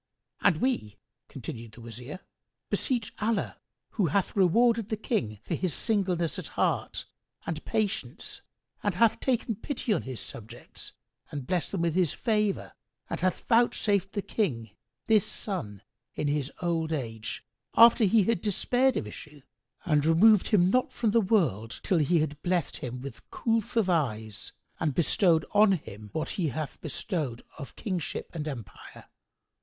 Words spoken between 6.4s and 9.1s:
heart and patience and